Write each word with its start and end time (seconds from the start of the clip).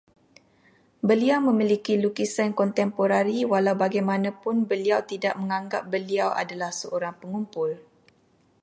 Beliau 1.09 1.39
memiliki 1.49 1.93
lukisan 2.03 2.49
kontemporari, 2.59 3.39
walaubagaimanapun 3.51 4.55
beliau 4.69 4.99
tidak 5.11 5.33
menganggap 5.41 5.81
beliau 5.93 6.29
adalah 6.43 6.71
seorang 6.81 7.13
pengumpul 7.21 7.69